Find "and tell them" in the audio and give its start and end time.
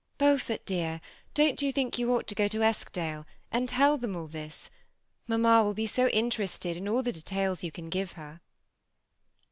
3.51-4.15